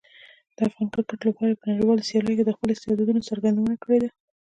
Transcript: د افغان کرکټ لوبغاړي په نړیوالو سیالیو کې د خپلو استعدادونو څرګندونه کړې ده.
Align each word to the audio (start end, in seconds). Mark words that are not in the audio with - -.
د 0.55 0.57
افغان 0.67 0.87
کرکټ 0.93 1.19
لوبغاړي 1.25 1.55
په 1.59 1.65
نړیوالو 1.71 2.07
سیالیو 2.09 2.37
کې 2.37 2.45
د 2.45 2.51
خپلو 2.55 2.71
استعدادونو 2.73 3.27
څرګندونه 3.29 3.73
کړې 3.83 3.97
ده. 4.03 4.09